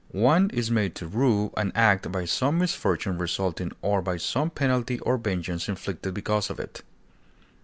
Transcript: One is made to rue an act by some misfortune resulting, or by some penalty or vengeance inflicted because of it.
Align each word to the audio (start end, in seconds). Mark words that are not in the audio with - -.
One 0.15 0.49
is 0.49 0.71
made 0.71 0.95
to 0.95 1.05
rue 1.05 1.53
an 1.55 1.71
act 1.75 2.11
by 2.11 2.25
some 2.25 2.57
misfortune 2.57 3.19
resulting, 3.19 3.71
or 3.83 4.01
by 4.01 4.17
some 4.17 4.49
penalty 4.49 4.97
or 5.01 5.15
vengeance 5.17 5.69
inflicted 5.69 6.15
because 6.15 6.49
of 6.49 6.59
it. 6.59 6.81